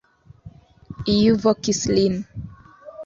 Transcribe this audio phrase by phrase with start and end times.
[1.15, 2.19] Iu vokis lin.